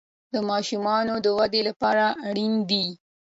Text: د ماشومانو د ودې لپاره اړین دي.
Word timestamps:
د 0.33 0.35
ماشومانو 0.49 1.13
د 1.25 1.27
ودې 1.37 1.61
لپاره 1.69 2.05
اړین 2.27 2.53
دي. 2.69 2.85